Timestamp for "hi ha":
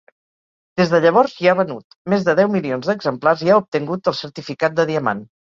1.41-1.53